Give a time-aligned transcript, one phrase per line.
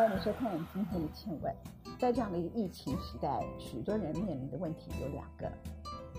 [0.00, 1.54] 欢迎收看今天的《倩问》。
[1.98, 5.52] 在这样的一个疫情时代，许多人面临的问题有两个：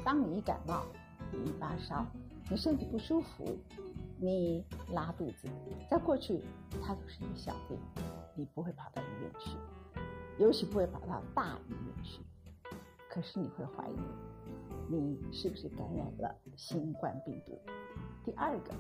[0.06, 0.84] 当你一感冒，
[1.32, 2.06] 你一发烧，
[2.48, 3.58] 你身体不舒服，
[4.20, 4.64] 你
[4.94, 5.48] 拉肚子，
[5.90, 6.44] 在过去
[6.80, 7.76] 它都是一个小病，
[8.36, 9.58] 你不会跑到医院去，
[10.38, 12.22] 尤其不会跑到大医院去。
[13.10, 13.98] 可是你会怀疑，
[14.90, 17.60] 你是不是感染了新冠病毒？
[18.24, 18.76] 第二个，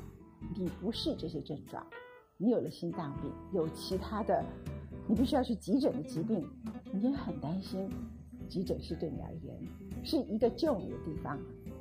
[0.55, 1.83] 你不是这些症状，
[2.37, 4.45] 你有了心脏病，有其他的，
[5.07, 6.47] 你必须要去急诊的疾病，
[6.91, 7.89] 你也很担心，
[8.47, 9.55] 急诊室对你而言
[10.03, 11.37] 是一个救你的地方，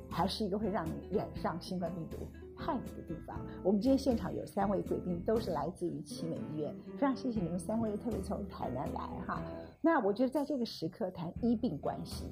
[0.09, 3.39] 还是一个会让你染上新冠病毒害你的地方？
[3.63, 9.41] 我们今天现场有三位贵宾，都是来自于奇美医院，非常谢谢你们三位，特别从台南来哈。
[9.81, 12.25] 那我觉得在这个时刻谈医病关系。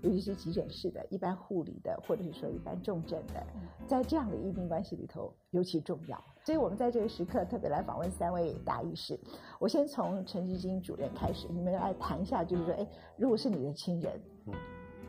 [0.00, 3.44] 尤其是急诊室的、一般护理的，或者是说一般重症的，
[3.88, 6.24] 在这样的医病关系里头尤其重要。
[6.48, 9.20] 所以我们在这个时刻特别来访问三位大医师。
[9.58, 14.54] 我先从陈志金主任开始，你们来谈一下，就是说，哎，如果是你的亲人，嗯，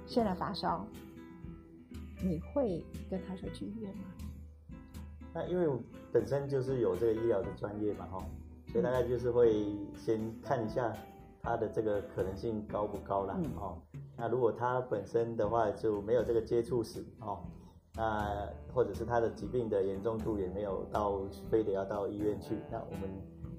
[0.06, 0.86] 现在发烧，
[2.22, 4.04] 你会跟他说去医院吗？
[5.34, 5.66] 那因为
[6.12, 8.18] 本身就是有这个医疗的专业嘛，哈，
[8.68, 10.94] 所以大概就是会先看一下
[11.42, 13.82] 他的这个可能性高不高啦，哦。
[14.18, 17.40] 那如果他本身的话就没有这个接触史哦，
[18.00, 21.20] 那或者是他的疾病的严重度也没有到
[21.52, 23.10] 非得要到医院去，那我们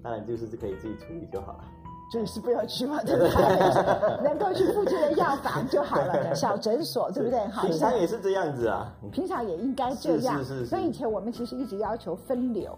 [0.02, 1.64] 当然就是可以自己处理就好了。
[2.10, 3.30] 就是不要去嘛，对不对？
[4.24, 7.38] 能够去附近的药房就好了， 小诊所，对不对？
[7.48, 10.38] 好平常也是这样子啊，平常也应该这样。
[10.38, 10.66] 是是是。
[10.66, 12.76] 所以以前我们其实一直要求分流，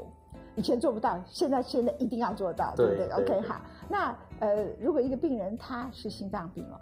[0.56, 3.60] 以前做不到，现在现在一定要做到，对不对？OK，好。
[3.88, 6.77] 那呃，如果一个病人他是心脏病哦。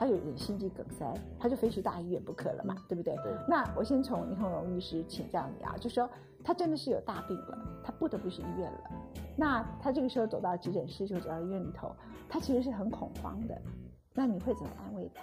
[0.00, 1.04] 他有点心肌梗塞，
[1.38, 3.14] 他就非去大医院不可了嘛，对不对？
[3.16, 3.34] 对。
[3.46, 6.08] 那我先从林鸿荣医师请教你啊，就说
[6.42, 8.80] 他真的是有大病了，他不得不去医院了。
[9.36, 11.94] 那他这个时候走到急诊室，就走到医院里头，
[12.30, 13.60] 他其实是很恐慌的。
[14.14, 15.22] 那你会怎么安慰他？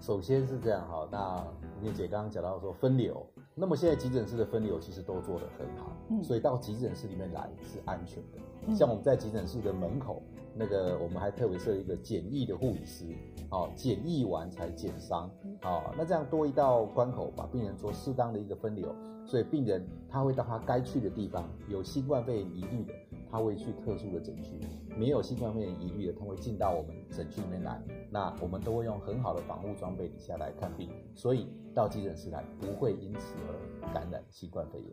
[0.00, 1.44] 首先是这样哈，那
[1.84, 8.72] 叶姐刚刚讲到说分流，那么现在急诊室的分流其实都做得很好，所以到急诊室里面来是安全的。
[8.72, 10.22] 像我们在急诊室的门口。
[10.54, 13.06] 那个我们还特别设一个检疫的护理师，
[13.50, 15.30] 哦，检疫完才检伤，
[15.62, 22.92] 哦，那这样多一道关口，把病人做适当的一个分流，所以病人他会到他该去的地方，有新冠肺炎疑虑的，
[23.30, 24.58] 他会去特殊的诊区；
[24.96, 27.82] 没有新冠肺炎疑虑的，他会进到我们诊区里面来。
[28.10, 34.90] 那我们都会用很好的防护装备底下来看病，所以到急诊室来不会因此而感染新冠肺炎。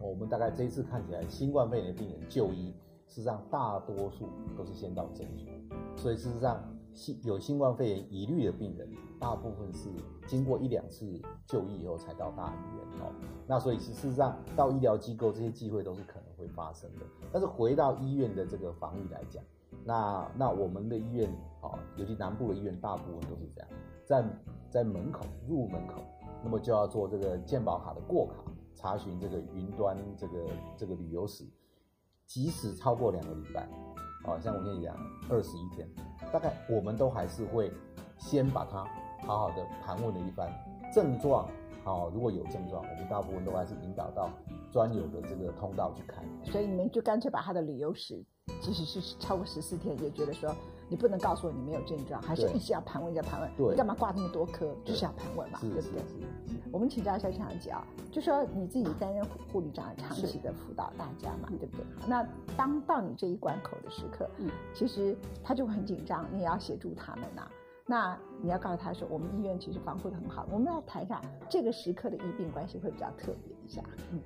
[0.00, 2.74] 我们大概这一次看起来，新冠肺炎的病人就医。
[3.12, 6.64] 事实上，大多数都是先到诊所，所以事实上，
[6.94, 8.88] 新有新冠肺炎疑虑的病人，
[9.20, 9.90] 大部分是
[10.26, 13.12] 经过一两次就医以后才到大医院哦。
[13.46, 17.04] 那所以事实上，到医疗机构这些机会都是可能会发生的。
[17.30, 19.44] 但是回到医院的这个防疫来讲，
[19.84, 21.30] 那那我们的医院
[21.60, 23.68] 哦，尤其南部的医院，大部分都是这样，
[24.06, 24.24] 在
[24.70, 26.02] 在门口入门口，
[26.42, 28.36] 那么就要做这个健保卡的过卡，
[28.74, 30.46] 查询这个云端这个
[30.78, 31.44] 这个旅游史。
[32.32, 33.68] 即使超过两个礼拜，
[34.24, 34.96] 哦，像我跟你讲，
[35.28, 35.86] 二十一天，
[36.32, 37.70] 大概我们都还是会
[38.16, 38.86] 先把它
[39.26, 40.50] 好好的盘问了一番
[40.94, 41.46] 症状，
[41.84, 44.30] 哦，如果有症状，我们大部分都还是引导到
[44.70, 46.24] 专有的这个通道去看。
[46.42, 48.24] 所以你们就干脆把他的旅游史，
[48.62, 50.56] 即使是超过十四天，也觉得说。
[50.92, 53.50] 你不能告诉我你没有症状，还是一直要盘问，一直盘问。
[53.56, 54.76] 对，你干嘛挂那么多科？
[54.84, 56.02] 就是要盘问嘛，对不对？
[56.70, 61.86] 我们请教一下强姐啊，就说你自己担任护理长，长期的辅导大家嘛，对不对？
[62.06, 62.22] 那
[62.58, 67.48] 当到你这一关口的时刻，嗯，其实他就会很紧张，你也要协助他们呐。
[67.86, 70.46] 那你要告诉他说，我们医院其实防护的很好。
[70.52, 74.20] 我们来谈一下这个时刻的医病关系会比较特别一下，嗯。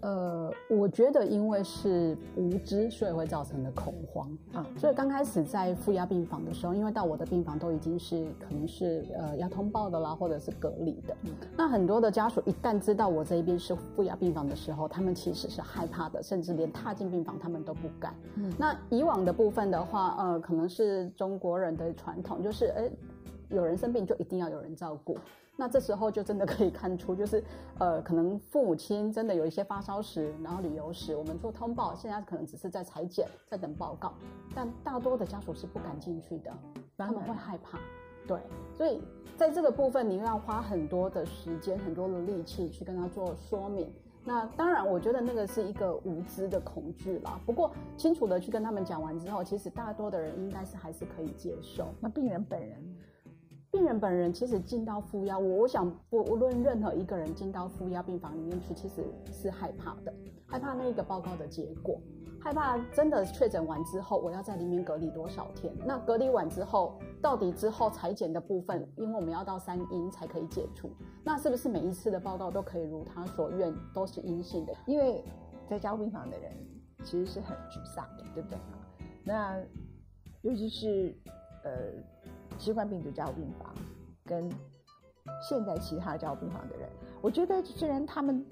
[0.00, 4.66] 呃，我觉得因为是无知，所以会造成的恐慌啊。
[4.78, 11.14] 所以刚开始在负压病房的时候，因为到我的病房都已经是可能是呃要通报的啦，或者是隔离的。
[11.56, 18.14] 那很多的家属一旦知道我这一边是负压病房的时候，他们其实是害怕的，甚至连踏进病房他们都不敢。
[18.58, 22.90] 那以往的部分的话，呃，可能是中国人的传统，就是哎，
[23.50, 25.16] 有人生病就一定要有人照顾。
[25.60, 27.44] 那这时候就真的可以看出，就是，
[27.78, 34.14] 呃，可能父母亲真的有一些发烧时，然后旅游时，我们做通报，现在可能只是在裁剪，在等报告，
[34.54, 36.50] 但大多的家属是不敢进去的，
[36.96, 37.78] 他们会害怕，
[38.26, 38.40] 对，
[38.74, 39.02] 所以
[39.36, 43.92] 在这个部分，你要花很多的时间、很多的力气去跟他做说明。
[44.24, 47.38] 那当然，我觉得那个是一个无知的恐惧啦。
[47.44, 51.88] 不过清楚的去跟他们讲完之后，其实大多的人应该是还是可以接受。
[52.00, 52.82] 那病人本人。
[53.80, 60.12] 病人本人其实进到负压，我我想不无论任何一个人进到负压病房里面去，其实是害怕的，
[60.46, 61.98] 害怕那个报告的结果。
[62.38, 65.72] 害怕真的确诊完之后，我要在里面隔离多少天？
[65.86, 70.90] 那隔离完之后，到底之后裁剪的部分，因为我们要到三阴才可以解除，
[71.24, 74.74] 那是不是每一次的报告都可以如他所愿，都是阴性的？
[74.86, 75.24] 因为
[75.66, 76.52] 在加护病房的人
[77.02, 78.58] 其实是很沮丧的，对不对？
[79.24, 79.58] 那
[80.42, 81.14] 尤其是
[81.64, 81.70] 呃
[82.60, 83.74] 新冠病毒加护病房
[84.24, 84.48] 跟
[85.48, 86.88] 现在其他加护病房的人，
[87.20, 88.46] 我觉得虽然他们。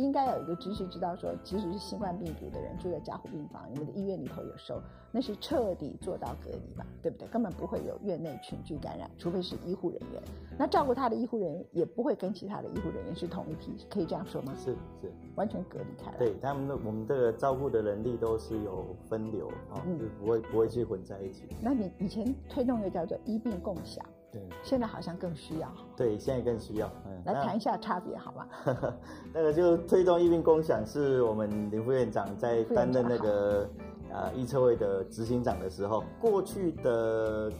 [0.00, 4.80] 应该有一个知识，知道说，即使是新冠病毒的人住在加护病房，你们的医院里头有收，
[5.12, 7.28] 那是彻底做到隔离吧，对不对？
[7.28, 10.22] 根本不会有院内群聚感染，除非是医护人员。
[10.58, 14.52] 那照顾他的医护人员也不会跟其他的医护人员是同一批，可以这样说吗？
[14.56, 16.18] 是是，完全隔离开来。
[16.18, 21.44] 对他们的我们这个照顾的能力都是有分流啊，就不会不会去混在一起。
[21.60, 24.04] 那你以前推动一个叫做医病共享。
[24.32, 25.72] 对，现在好像更需要。
[25.96, 26.90] 对，现在更需要。
[27.06, 28.46] 嗯，来谈一下差别好吗？
[29.34, 33.68] 那个就推动一病共享，是我们林副院长在担任那个
[34.12, 37.50] 啊医策会的执行长的时候，过去的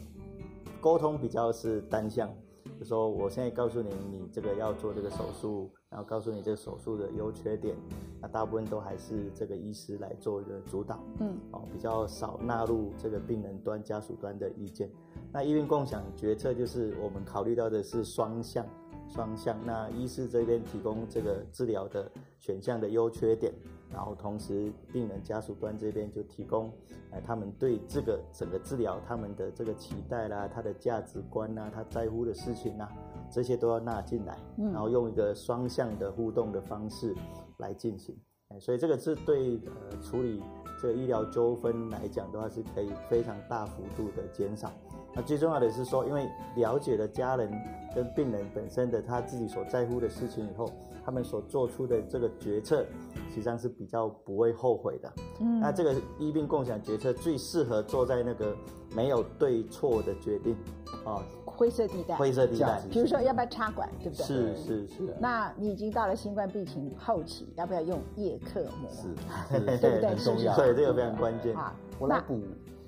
[0.80, 2.30] 沟通比较是单向，
[2.78, 7.76] 就说我现在告诉你，你这个要做这个手术，然后告诉你这个手术的优缺点，
[8.20, 11.00] 那大部分都还是这个医师来做一个主导。
[11.18, 14.88] 嗯，哦，比较少纳入这个病人端、家属端的意见。
[15.32, 18.64] 那医院共享决策就是我们考虑到的是双向，
[19.08, 19.58] 双向。
[19.66, 22.08] 那医师这边提供这个治疗的
[22.38, 23.52] 选项的优缺点，
[23.92, 26.72] 然后同时病人家属端这边就提供，
[27.10, 32.88] 哎，他们对这个整个治疗他们的这个期待啦，他的价值观呐，他在乎的事情呐，
[33.30, 37.14] 这些都要纳进来，然后用一个双向的互动的方式
[37.58, 38.16] 来进行。
[38.48, 40.42] 哎，所以这个是对呃处理
[40.82, 44.72] 这个医疗纠纷来讲的话，是可以非常大幅度的减少。
[45.14, 47.50] 那最重要的是说，因为了解了家人
[47.94, 50.68] 跟病人本身的他自己所在乎的事情以后，
[51.04, 52.84] 他们所做出的这个决策，
[53.28, 55.12] 实际上是比较不会后悔的。
[55.40, 58.56] 嗯，那这个医病共享决策最适合做在那个
[58.94, 60.56] 没有对错的决定，
[61.04, 62.80] 啊，灰色地带，灰色地带。
[62.90, 64.24] 比如说要不要插管，对不对？
[64.26, 65.16] 是是是。
[65.18, 68.90] 那你已经到了新冠病情后期，要不要用叶克膜？
[68.90, 69.08] 是，
[69.48, 70.08] 对不对？
[70.08, 70.56] 很重要。
[70.56, 71.56] 对，这个非常关键。
[71.56, 72.40] 啊，我来补。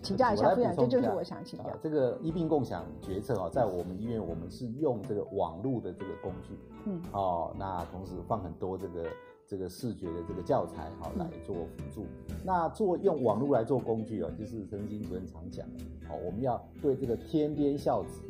[0.03, 1.71] 请教一下，这就是我想请教。
[1.81, 9.05] 这个医病共享决策啊，在我们医院，我们是用这个网络的这个工具，嗯，哦，那同时放很多这个
[9.53, 12.07] 这个视觉的这个教材，好来做辅助。
[12.43, 18.23] 那做用网络来做工具啊，就是陈经主任常讲的，好，我们要对这个天边孝子，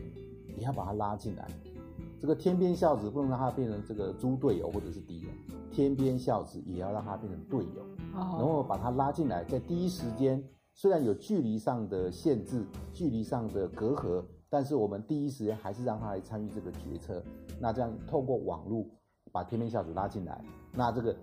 [0.59, 1.47] 也要把他拉进来。
[2.21, 5.33] 这个天边孝子不能让他变成这个猪队友或者是敌人，
[5.71, 10.43] 天边孝子也要让他变成队友，然后把他拉进来，在第一时间。
[10.75, 12.65] 虽然有距离上的限制、
[12.95, 17.23] 距离上的隔阂，但是我们第一时间还是让他来参与这个决策。
[17.61, 18.87] 那这样透过网络
[19.33, 21.17] 把天边孝子拉进来，那这个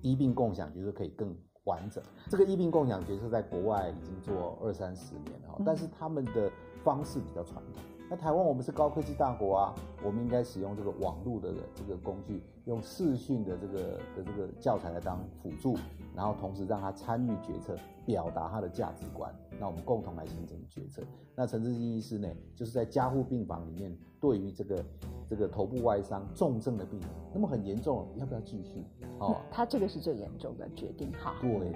[0.00, 2.02] 医病共享就是可以更完整。
[2.28, 6.50] 这个医病共享角色在国外已经做二三十年了，但是他们的
[6.82, 7.82] 方式比较传统。
[8.08, 13.78] 那台湾我们是高科技大国啊，我们应该使用这个网络的这个工具，用视讯的这个
[14.16, 15.76] 的这个教材来当辅助，
[16.14, 21.02] 然后同时让他参与决策，表达他的价值观，那我们共同来形成决策。
[21.34, 24.84] 那陈志基医师呢，就是在加护病房里面，对于这个
[25.28, 28.84] 这个头部外伤重症的病人，那么很严重，要不要继续？
[29.18, 31.36] 哦，他这个是最严重的决定哈。
[31.40, 31.72] 对。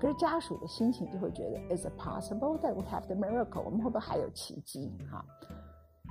[0.00, 3.62] 可是家属的心情就会觉得，Is it possible that we have the miracle？
[3.64, 4.92] 我们会不会还有奇迹？
[5.10, 5.24] 哈。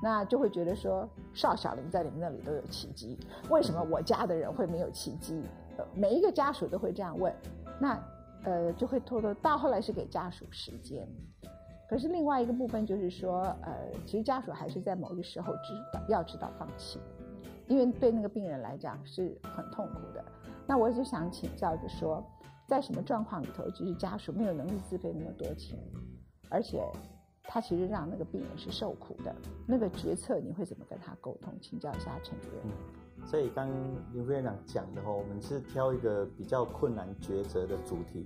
[0.04, 3.18] 那就会觉得说，邵小林在你们那里都有奇迹，
[3.50, 5.42] 为什么我家的人会没有奇迹？
[5.78, 7.34] 呃，每一个家属都会这样问，
[7.80, 8.00] 那
[8.44, 11.08] 呃就会拖拖到后来是给家属时间。
[11.90, 17.00] 可是另外一个部分就是说，呃，其实家属还是在某个时候知道要知道放弃，
[17.68, 20.24] 因为对那个病人来讲是很痛苦的。
[20.66, 22.24] 那我就想请教着说，
[22.68, 25.78] 在什么状况里头，就是家属没有能力自费那么多钱，
[26.50, 26.82] 而且。
[27.50, 29.34] 他其实让那个病人是受苦的，
[29.66, 31.54] 那个决策你会怎么跟他沟通？
[31.62, 32.62] 请教一下陈主任。
[33.26, 33.70] 所以刚
[34.14, 38.26] 林副院长讲的话，我们是挑一个比较困难抉择的主题，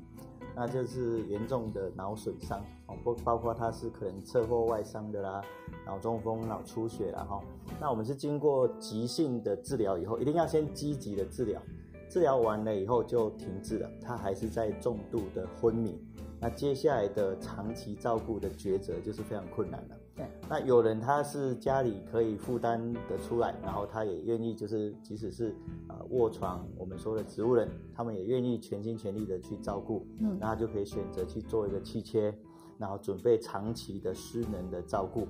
[0.55, 5.41] 那就是严重的脑损伤哦，不包括他是可能车祸外伤的啦，
[5.85, 7.41] 脑中风、脑出血啦哈。
[7.79, 11.59] 那我们是经过急性的治疗以后，一定要先积极的治疗，
[12.07, 15.99] 治疗完了以后就停滞了，他还是在重度的昏迷。
[16.39, 19.95] 那接下来的长期照顾的抉择就是非常困难了。
[20.21, 25.49] 对，那有人他是家里可以负担得出来，然后他也愿意，就是即使是
[25.87, 30.05] 啊卧床，我们说的植物人，他们也愿意全心全力的去照顾。
[30.19, 32.31] 嗯，那他就可以选择去做一个气切，
[32.77, 35.27] 然后准备长期的失能的照顾。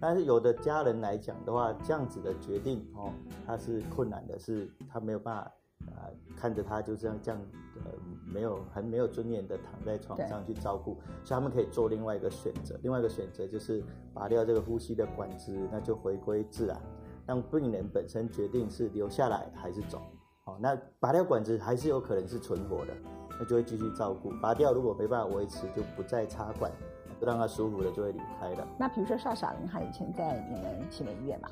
[0.00, 3.12] 但是有的家人来讲的话，这样子的决定哦，
[3.46, 5.52] 他是困难的，是他没有办法
[5.92, 7.40] 啊看着他就这样这样
[7.84, 7.90] 呃
[8.32, 16.80] 没有很没有尊严的躺在床上去照顾，所以他们可以做另外一个选择，另外一个选择就是拔掉这个呼吸的管子，那就回归自然，
[17.26, 20.00] 让病人本身决定是留下来还是走。
[20.44, 22.92] 好，那拔掉管子还是有可能是存活的，
[23.38, 24.30] 那就会继续照顾。
[24.42, 26.70] 拔掉如果没办法维持，就不再插管，
[27.18, 28.68] 不让他舒服了就会离开了。
[28.78, 31.48] 那比如说邵小玲，他以前在你们启美医院嘛，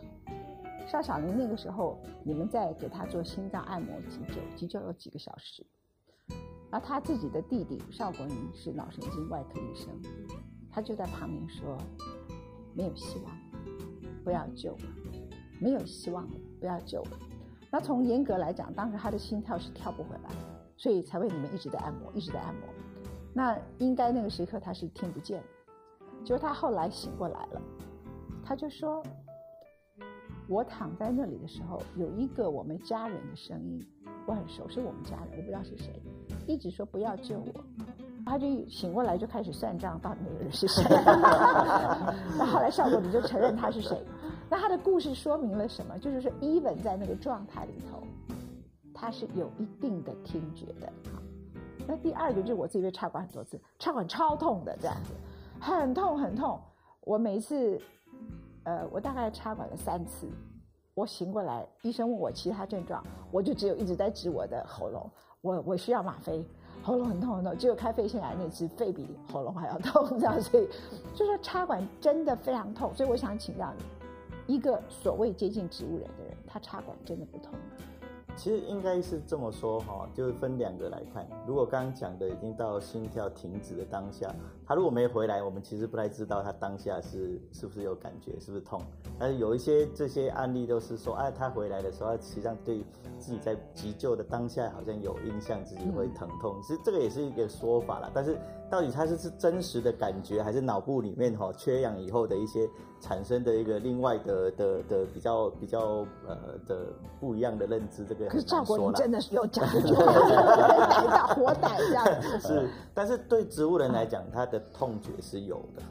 [0.86, 5.64] 邵小林那个时候你们在给他做心脏按摩急救，急救有几个小时，
[6.70, 9.88] 而他自己的弟弟邵国宁是脑神经外科医生，
[10.70, 11.78] 他就在旁边说，
[12.74, 13.36] 没有希望，
[14.22, 14.82] 不要救了，
[15.60, 17.18] 没有希望了，不要救了。
[17.70, 20.30] 那从严格来讲，当时他的心跳是跳不回来，
[20.76, 22.68] 所以才为你们一直在按摩，一直在按摩。
[23.32, 27.62] 那应该那个时刻他是听不见的，就是他后来醒过来了，
[28.44, 29.02] 他就说
[30.48, 33.84] ：“我躺在那里的时候，有一个我们家人的声音，
[34.26, 36.02] 我很熟，是我们家人，我不知道是谁，
[36.46, 37.64] 一直说不要救我。”
[38.24, 40.84] 他就醒过来就开始算账，到底那个人是谁？
[42.38, 44.00] 那后来效果你就承认他是谁？
[44.48, 45.98] 那他的故事说明了什么？
[45.98, 48.00] 就是说，even 在那个状态里头，
[48.94, 50.92] 他是有一定的听觉的。
[51.84, 55.12] 那第二个就是我自己被插管很多次，插管超痛的，这样子，
[55.58, 56.60] 很痛很痛。
[57.00, 57.80] 我每一次，
[58.64, 60.28] 呃，我大概插管了三次，
[60.94, 66.44] 我醒过来，医生问我其他症状，我就只有一直在指我的喉咙，我我需要吗啡，
[66.82, 70.68] 喉咙很痛很痛，只有开肺腺癌那次，肺比喉咙还要痛， 这样，所以
[71.14, 73.84] 就说插管真的非常痛，所以我想请教你。
[74.54, 77.54] 一个所谓接近植物人的人，他插管真的不痛？
[78.34, 81.26] 其实应该是这么说哈，就是分两个来看。
[81.46, 84.34] 如果刚刚讲的已经到心跳停止的当下，
[84.72, 88.80] 他如果没回来，我们其实不太知道他当下是是不是有感觉，是不是痛。
[89.18, 92.82] 但是有一些这些案例都是说，哎，他回来的时候，实际上对
[93.18, 96.56] 自己在急救的当下好像有印象，自己会疼痛。
[96.62, 98.34] 其实这个也是一个说法啦，但是
[98.70, 102.66] 到底他是是真实的感觉，还是脑部里面哈缺氧以后的一些
[102.98, 106.86] 产生的一个另外的的的比较比较呃的
[107.20, 112.40] 不一样的认知，这个可是赵国林真的是有讲 究，逮到活逮这样子。
[112.40, 115.82] 是，但是对植物人来讲，他的痛觉是有的。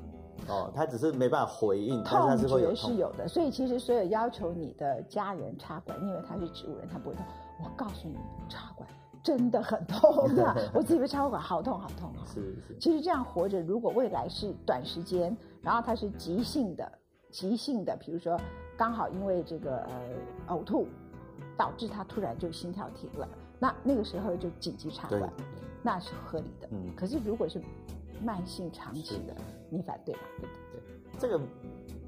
[0.47, 3.27] 哦，他只是没办法回应，痛觉是有的。
[3.27, 7.23] 所以其实所有要求你的家人插管，因为他是植物人，他不会痛。
[7.63, 8.17] 我告诉你，
[8.49, 8.89] 插管
[9.21, 10.55] 真的很痛的。
[10.73, 12.25] 我自己被插过管，好痛好痛啊！
[12.25, 12.75] 是是。
[12.79, 16.91] 其实这样活着，如果未来是短时间，然后他是急性的、
[17.29, 18.35] 急性的，比如说
[18.75, 20.87] 刚好因为这个呃呕吐，
[21.55, 25.31] 导致他突然就心跳停了，那那个时候就紧急插管，
[25.83, 26.67] 那是合理的。
[26.71, 26.91] 嗯。
[26.95, 27.61] 可是如果是
[28.23, 29.35] 慢性长期的，
[29.69, 30.21] 你反对吗？
[30.39, 31.39] 对对，这个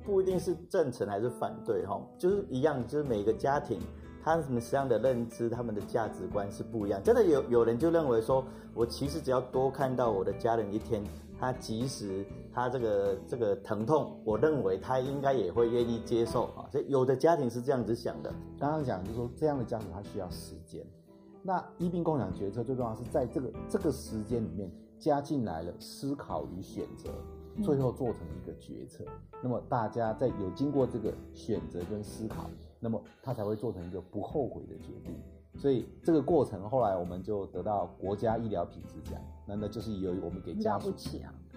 [0.04, 3.80] 不一定是赞成还是反对哈，就是一样，就是每个家庭
[4.24, 7.02] 他们实际上的认知、他们的价值观是不一样。
[7.04, 8.44] 真的有有人就认为说，
[8.74, 11.04] 我其实只要多看到我的家人一天，
[11.40, 16.68] 他即使他这个这个疼痛，我认为他应该也会愿意接受啊。
[16.72, 18.34] 所以有的家庭是这样子想的。
[18.60, 20.86] 刚刚讲就是说，这样的家庭他需要时间。
[21.42, 24.72] 那医病共享决策最重要是在这个这个时间里面。
[25.04, 27.10] 加进来了思考与选择，
[27.62, 29.04] 最后做成一个决策。
[29.42, 35.14] 那么大家在有经过这个选择跟思考，那么他才会做成一个不后悔的决定。
[35.58, 39.20] 所以这个过程后来我们就得到国家医疗品质奖。
[39.46, 40.94] 那那就是由于我们给家属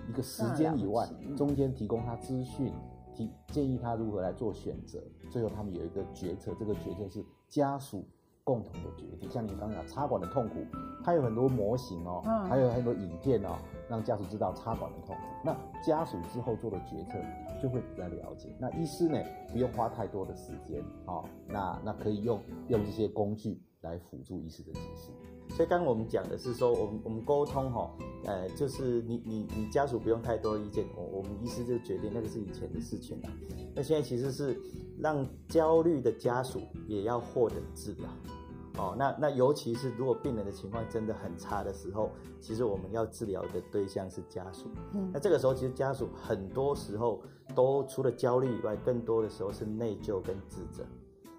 [0.08, 2.72] 一个时间以外，中间提供他资讯，
[3.14, 5.00] 提建议他如何来做选择，
[5.30, 6.52] 最后他们有一个决策。
[6.58, 8.04] 这个决策是家属。
[8.46, 10.64] 共同的决定，像您刚讲插管的痛苦，
[11.02, 13.58] 它有很多模型哦，还有很多影片哦，
[13.90, 15.22] 让家属知道插管的痛苦。
[15.44, 15.52] 那
[15.84, 17.18] 家属之后做的决策
[17.60, 18.54] 就会比较了解。
[18.60, 19.18] 那医师呢，
[19.50, 25.10] 不用花太多的时间，哦，那那可以用用这些工具来辅助医师的解释。
[25.54, 27.90] 所以刚刚我们讲的是说，我们我们沟通哈，
[28.24, 33.28] 呃，就是你你你家属不用太多意见，我我们医师就决定，那个是以前的事情了。
[33.74, 34.60] 那现在其实是
[34.98, 38.08] 让焦虑的家属也要获得治疗。
[38.78, 42.10] 哦，那那尤其是如果病人的情况真的很差的时候，
[42.42, 44.66] 其实我们要治疗的对象是家属。
[44.92, 47.22] 嗯，那这个时候其实家属很多时候
[47.54, 50.84] 都除了焦虑以外，更多的时候是内疚跟自责。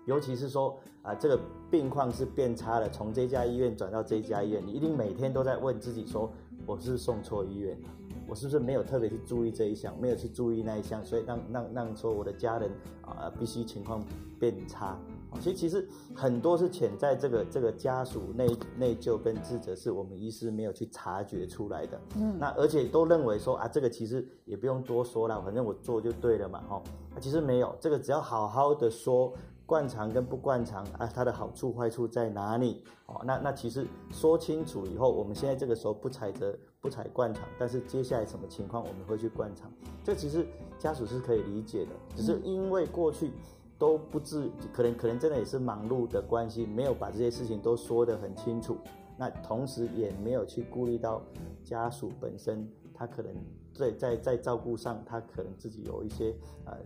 [0.08, 1.38] 尤其是说啊，这个
[1.70, 6.32] 病况是变差了，从这家医院转到这家医院，你一定每天都在问自己说，
[6.66, 7.90] 我是送错医院了，
[8.26, 12.72] 我是不是没有特别去注意这一项，没有去注意那一项，所以让让让说我的家人
[13.02, 14.02] 啊，必须情况
[14.40, 14.98] 变差。
[15.42, 15.86] 其实其实
[16.16, 18.48] 很多是潜在这个这个家属内
[18.78, 22.00] 内疚跟自责，是我们医师没有去察觉出来的。
[22.16, 26.82] 嗯，那而且都认为说啊，这个其实也不用多说了，反正我做就对了嘛，哈。
[27.20, 29.34] 其实没有，这个只要好好的说，
[29.68, 32.86] 灌肠跟不灌肠啊，它的好处坏处在哪里？
[33.08, 39.70] 哦，那那其实说清楚以后，我们现在这个时候不采着不采灌肠，但是接下来什么情况我们会去灌肠？
[40.06, 40.48] 这其实
[40.80, 43.34] 家属是可以理解的，只是因为过去
[43.78, 48.78] 都不知，可能可能真的也是忙碌的关系，没有把这些事情都说得很清楚。
[49.18, 51.22] 那同时也没有去顾虑到
[51.66, 53.36] 家属本身，他可能
[53.74, 56.34] 在在在照顾上，他可能自己有一些
[56.64, 56.78] 呃。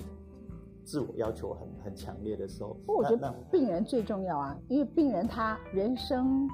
[0.83, 6.47] 自我要求很很强烈的时候，我觉得病人最重要啊，因为病人他人生，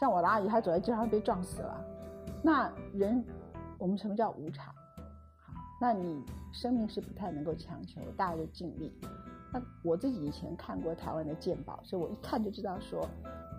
[0.00, 1.84] 像我的阿姨，她走在街上被撞死了，
[2.42, 3.24] 那人
[3.78, 4.74] 我们什么叫无常？
[4.74, 8.92] 好，那你生命是不太能够强求，大家就尽力。
[9.52, 13.08] 那我自己以前看过台湾的健保，所以我一看就知道说，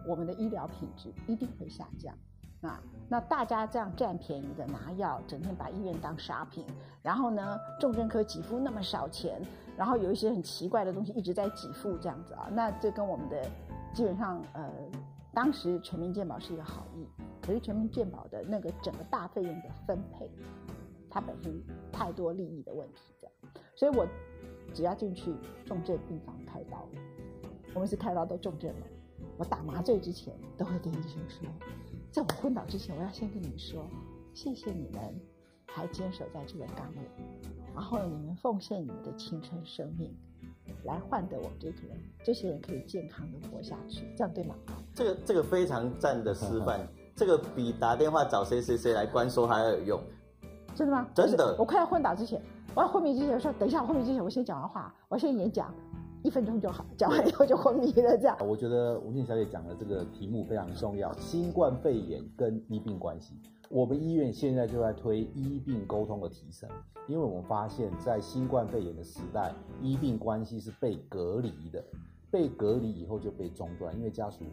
[0.08, 2.13] 我们的医疗品质一定会下降。
[2.62, 6.65] 啊，那大家这样占便宜的拿药，整天把医院当沙品，
[7.03, 9.39] 然后呢，重症科给付那么少钱，
[9.77, 13.50] 然后有一些很奇怪的东西一直在给付这样子啊，那这跟我们的
[13.94, 14.72] 基本上呃，
[15.34, 17.05] 当时全民健保是一个好意，
[17.41, 20.32] 可是全民健保的那个整个大费用的分配，
[21.10, 23.34] 它本身太多利益的问题这样，
[23.75, 24.08] 所以我
[24.74, 25.34] 只要进去
[25.65, 26.88] 重症病房开刀，
[27.74, 28.88] 我们是开刀都重症了，
[29.38, 31.48] 我打麻醉之前都会跟医生说。
[32.12, 33.86] 在我昏倒之前，我要先跟你们说，
[34.34, 35.20] 谢谢你们
[35.65, 37.01] 还坚守在这个岗位，
[37.75, 40.15] 然后你们奉献你们的青春生命，
[40.86, 44.55] 来换得我们这个人，这些人可以健康的活下去，这样对吗？
[44.94, 46.79] 这个这个非常赞的示范，
[47.15, 50.01] 这个比打电话找谁谁谁来关说还要有用。
[50.74, 51.08] 真的吗？
[51.13, 51.55] 真的。
[51.60, 52.41] 我快要昏倒之前，
[52.74, 55.74] 我要昏迷之前说，等一下我昏迷之前，我先讲完话，我先演讲。
[56.24, 58.17] 一分钟就好，讲完以后就昏迷了。
[58.17, 63.36] 这样，我觉得吴静小姐讲的这个题目非常重要，新冠肺炎跟医病关系。
[63.69, 66.69] 我们医院现在就在推医病沟通的提升，
[67.07, 71.84] 因为我们发现，在新冠肺炎的时代，医病关系是被隔离的，
[72.31, 74.43] 被隔离以后就被中断，因为家属。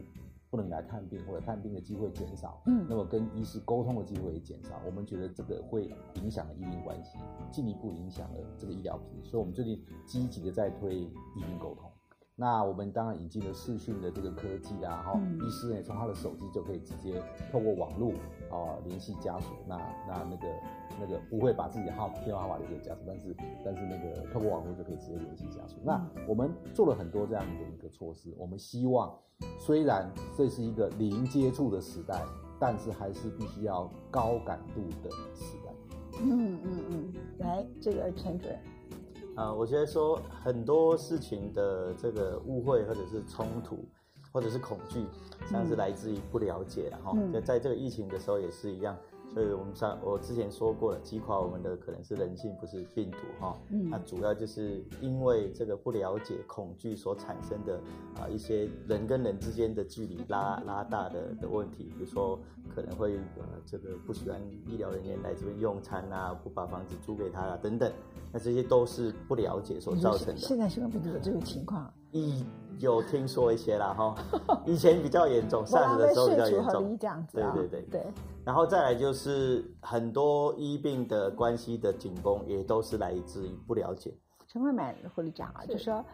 [0.50, 7.16] 不能来探病或者探病的机会减少，嗯，那么跟医师沟通的机会也减少，我们觉得这个会影响了医病关系，
[7.50, 11.90] 进一步影响了这个医疗品质，所以我们最近积极的在推医病沟通。
[12.36, 18.12] 那我们当然引进了视讯的这个科技啊，哈，医师也从他的手机就可以直接透过网络
[18.52, 20.46] 啊联系家属，那那那个
[21.00, 25.76] 那个不会把自己的号电话号码留给家属，但是但是那个透过网络就可以直接联系家属。
[25.82, 29.12] 那我们做了很多这样的一个措施，我们希望
[29.58, 32.22] 虽然这是一个零接触的时代，
[32.60, 35.72] 但是还是必须要高感度的时代。
[36.20, 38.58] 嗯嗯嗯，来这个陈主任。
[39.34, 43.82] 啊，我觉得说很多事情的这个误会或者是冲突，
[44.32, 45.04] 或者是恐惧，
[45.50, 48.96] 像是来自于不了解，然后在在这个疫情的时候也是一样。
[49.32, 53.56] 所以我们上我之前说过了，击垮我们的可能是人性，不是病毒哈。
[53.70, 53.88] 嗯。
[53.88, 57.80] 那主要就是因为这个不了解、恐惧所产生的
[58.20, 62.38] 啊一些人跟人之间的距离拉拉大的的问题，比如说
[62.74, 67.90] 可能会呃这个不喜欢医疗人员来这边用餐啊，不把房子租给他啊等等，
[68.30, 70.36] 那这些都是不了解所造成的。
[70.36, 71.90] 现在新冠病毒有这个情况？
[72.10, 72.44] 一
[72.82, 74.14] 有听说一些啦哈，
[74.66, 76.98] 以前比较严重，上次的时候比较严重。
[77.32, 78.06] 对对对对。
[78.44, 84.12] 然后再来就是很多医病的关系的紧绷，也都是来自于不了解。
[84.48, 86.04] 陈慧满护理长啊，就说，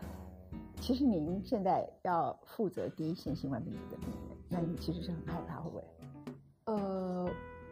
[0.78, 5.84] 其实您现在要负责第一线新冠病毒的病人，那你其实是很害怕，会不会？
[6.66, 7.30] 呃，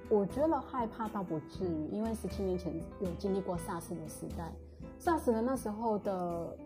[0.09, 4.50] 我觉得害怕倒不至于，因为十七年前有经历过 SARS 的时代
[4.98, 6.56] ，SARS 的那时候的。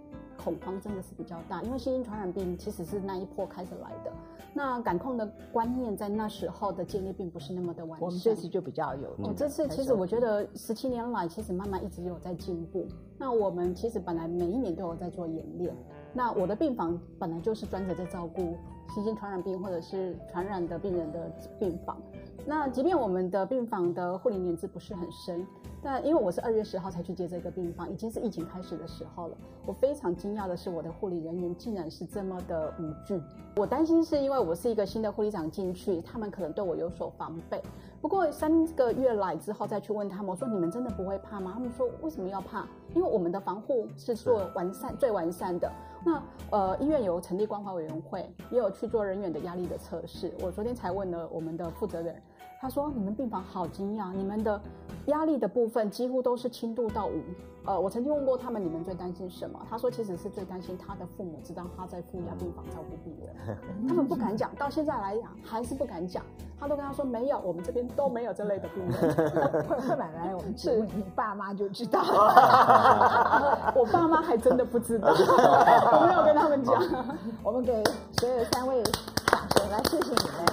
[0.43, 4.13] 恐慌真的是比较大，因为新型传染病其实是那一波开始来的。
[4.55, 8.05] 那感控的观念在那时候的建立并不是那么的完善。
[8.05, 9.09] 我们这次就比较有。
[9.23, 12.87] 哦，这次其实我觉得十七年来其实慢慢一直有在进步。
[13.19, 15.73] 那我们其实本来每一年都有在做演练。
[16.13, 18.57] 那我的病房本来就是专责在照顾
[18.93, 21.97] 新型传染病或者是传染的病人的病房。
[22.45, 25.47] 那即便我们的病房的护理年资不是很深，
[25.83, 29.37] 但因为我是二月十号才去接这个病房，已经是疫情开始的时候了。
[29.67, 33.21] 我非常惊讶的是，我的护理人员竟然是这么的无惧。
[33.57, 37.63] 我担心是因为我是一个新的护理长进去，他们可能对我有所防备。
[38.01, 41.53] 不过三个月来之后再去问他们，我说你们真的不会怕吗？
[41.55, 42.67] 他们说为什么要怕？
[42.95, 45.71] 因为我们的防护是做完善最完善的。
[46.05, 50.33] 那呃，医院有成立关怀委员会，也有去做人员的压力的测试。
[50.41, 52.21] 我昨天才问了我们的负责人。
[52.61, 54.61] 他说：“你们病房好惊讶，你们的
[55.07, 57.23] 压力的部分几乎都是轻度到五。
[57.65, 59.59] 呃，我曾经问过他们，你们最担心什么？
[59.71, 63.57] 他说，其实是最担心他的父母知道他在负压病房照顾病人，
[63.89, 66.23] 他们不敢讲，到现在来讲还是不敢讲。
[66.59, 68.95] 他都跟他说，没有，我们这边都没有这类的病人。
[69.65, 71.99] 会买来，我们节目，你爸妈就知道。
[73.75, 76.79] 我爸妈还真的不知道，我没有跟他们讲。
[77.43, 77.83] 我们给
[78.19, 80.45] 所有三位掌声，来谢谢你们，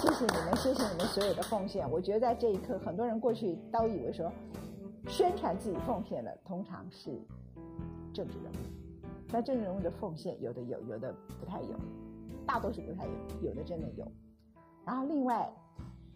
[0.00, 1.88] 谢谢你们，谢谢你们所有的奉献。
[1.90, 4.30] 我觉得在这一刻，很多人过去都以为说。
[5.08, 7.10] 宣传自己奉献的通常是
[8.12, 11.74] 政治人物，那政治人物的奉献有的有，有的不太有，
[12.46, 14.06] 大多数不太有，有的真的有。
[14.84, 15.50] 然后另外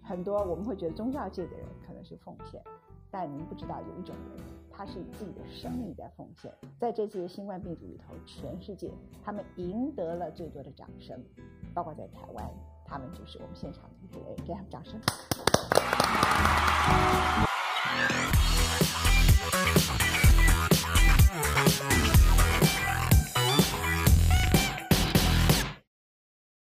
[0.02, 2.62] 很多我们会觉得宗教界的人可能是奉献，
[3.10, 6.52] 但您不知道有一种人，他是以自己的生命在奉献。
[6.78, 8.92] 在这次新冠病毒里头，全世界
[9.24, 11.18] 他们赢得了最多的掌声，
[11.72, 12.50] 包括在台湾，
[12.84, 15.00] 他们就是我们现场的一位，给他们掌声。